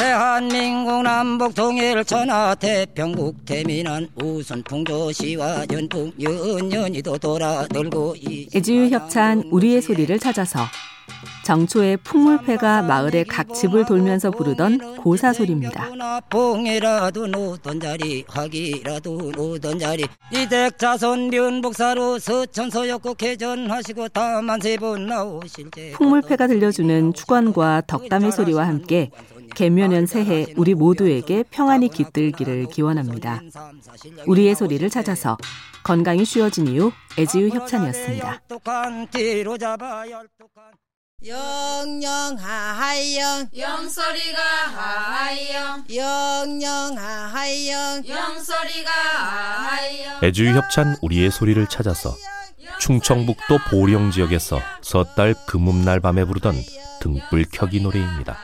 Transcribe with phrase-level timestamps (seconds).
[0.00, 8.14] 대한민국 남북 통일 천하 태평국 태민한 우선 풍조시와 연풍 연연이도 돌아들고
[8.54, 10.60] 애지유 협찬 우리의 소리를 찾아서
[11.44, 15.90] 정초에 풍물패가 마을의 각 집을 돌면서 부르던 고사 소리입니다.
[16.30, 25.90] 봉이라도 놓던 자리 학이라도 놓던 자리 이댁 자손 면복사로 서천서역고 개전하시고 다만 세번 나오실 때
[25.92, 29.10] 풍물패가 들려주는 축원과 덕담의 소리와 함께
[29.54, 33.40] 개묘년 새해 우리 모두에게 평안이 깃들기를 기원합니다.
[34.26, 35.36] 우리의 소리를 찾아서
[35.82, 38.40] 건강이 쉬워진 이후 애지유 협찬이었습니다.
[41.26, 44.40] 영영하하영 영소리가
[44.74, 52.16] 하하영 영영하하영 영소리가 하하영 애주유 협찬 우리의 소리를 찾아서
[52.78, 56.54] 충청북도 보령 지역에서 섣달 금음날 밤에 부르던
[57.02, 58.38] 등불 켜기 노래입니다.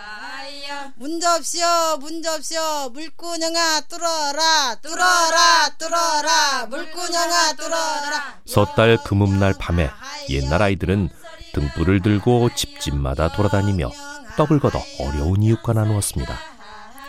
[0.99, 2.89] 문접시오 문접시오.
[2.93, 4.77] 물구녕아 뚫어라.
[4.81, 6.67] 뚫어라 뚫어라.
[6.71, 8.41] 물구녕아 뚫어라.
[8.47, 9.91] 섣달 금음날 밤에
[10.31, 11.11] 옛날 아이들은
[11.53, 13.91] 등불을 들고 집집마다 돌아다니며
[14.39, 16.35] 떡을 걷어 어려운 이웃과 나누었습니다.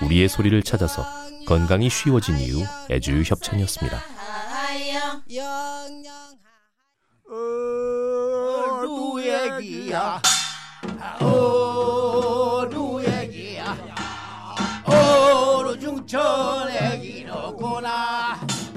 [0.01, 1.05] 우리의 소리를 찾아서
[1.47, 4.01] 건강이 쉬워진 이유 애주유 협찬이었습니다.
[7.29, 10.21] 어, 누 얘기야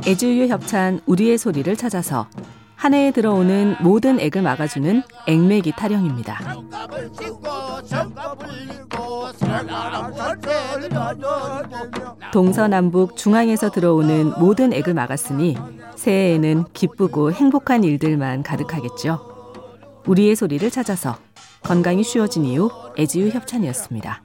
[0.07, 2.27] 애주유 협찬 우리의 소리를 찾아서
[2.75, 6.57] 한 해에 들어오는 모든 액을 막아주는 액매기 타령입니다.
[12.33, 15.57] 동서남북 중앙에서 들어오는 모든 액을 막았으니
[15.97, 19.21] 새해에는 기쁘고 행복한 일들만 가득하겠죠.
[20.07, 21.17] 우리의 소리를 찾아서
[21.63, 24.23] 건강이 쉬워진 이후 애지유 협찬이었습니다.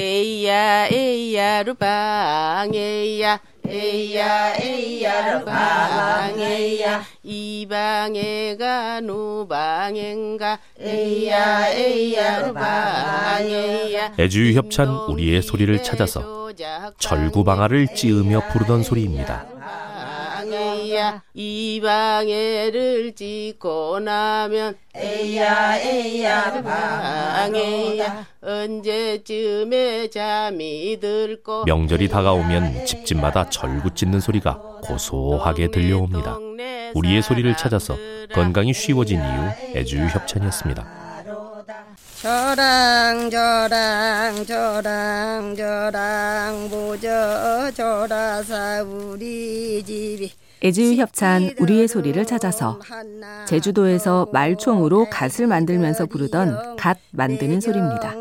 [0.00, 10.60] 에이야 에이야 루방 에이야 에이야 에이야 루방 에이야 이 방에가 노방인가.
[10.78, 16.48] 에이야 에이야 루방 에이야 애주유 협찬 우리의 소리를 찾아서
[16.98, 19.46] 절구방아를 찌으며 부르던 소리입니다.
[20.88, 28.26] 에이야 이 방해를 짓고 나면 에이야 에이야 방해야.
[28.42, 36.38] 언제쯤에 잠이 들고 명절이 다가오면 집집마다 절구 찢는 소리가 고소하게 들려옵니다.
[36.94, 37.96] 우리의 소리를 찾아서
[38.32, 41.08] 건강이 쉬워진 이유 애주유 협찬이었습니다.
[42.22, 50.32] 저랑 저랑 저랑 저랑 보저 저라사 우리 집이
[50.62, 52.80] 애지유 협찬 우리의 소리를 찾아서
[53.46, 58.14] 제주도에서 말총으로 갓을 만들면서 부르던 갓 만드는 소리입니다.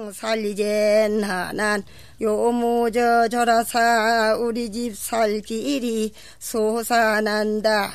[3.29, 7.91] 저라사 우리 집 살 길이 솟아난다.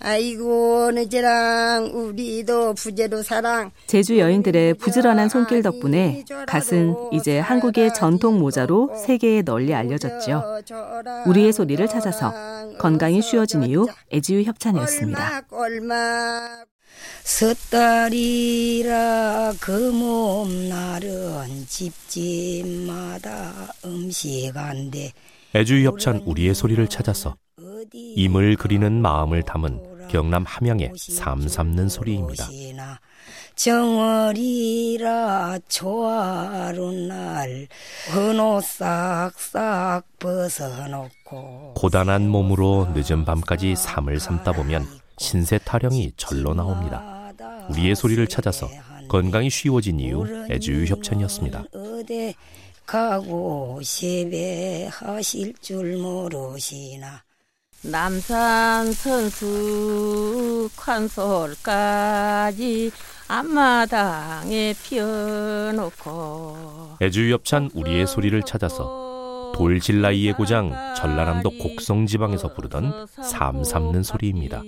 [0.00, 8.94] 아이고 느지랑 우리도 부제로 사랑 제주 여인들의 부지런한 손길 덕분에 갓은 이제 한국의 전통 모자로
[8.96, 10.42] 세계에 널리 알려졌죠.
[11.26, 12.32] 우리의 소리를 찾아서
[12.78, 15.42] 건강이 쉬워진 이후 애지유 협찬이었습니다.
[18.18, 23.52] 섣달이라 그 몸 날은 집집마다
[23.84, 25.12] 음식한데
[25.54, 27.36] 애주유 협찬 우리의 소리를 찾아서
[27.92, 32.48] 임을 그리는 마음을 담은 경남 함양의 삶 삼는 소리입니다.
[33.54, 37.68] 정월이라 조화로운 날
[38.14, 44.86] 헌옷 싹싹 벗어놓고 고단한 몸으로 늦은 밤까지 삶을 삼다 보면
[45.18, 47.32] 신세 타령이 절로 나옵니다.
[47.70, 48.68] 우리의 소리를 찾아서
[49.08, 51.64] 건강이 쉬워진 이유 애주유 협찬이었습니다.
[52.86, 57.22] 가고 세배하실 줄 모르시나
[57.82, 62.10] 남산 선수 관솔까지
[63.28, 66.56] 앞마당에 피어놓고
[67.00, 74.62] 애주유 협찬 우리의 소리를 찾아서 돌질라이의 고장 전라남도 곡성 지방에서 부르던 삶 삼는 소리입니다.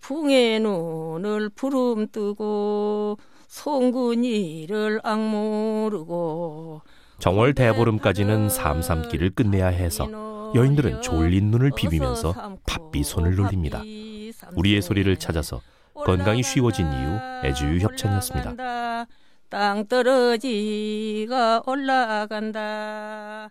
[0.00, 3.18] 풍의 눈을 부름 뜨고
[3.48, 6.82] 송군이를 악모르고
[7.18, 10.08] 정월 대보름까지는 삶 삼기를 끝내야 해서
[10.54, 13.82] 여인들은 졸린 눈을 비비면서 바삐 손을 놀립니다.
[14.56, 15.60] 우리의 소리를 찾아서
[15.94, 19.06] 건강이 쉬워진 이유 애주유 협찬이었습니다.
[19.48, 23.50] 땅 떨어지가 올라간다.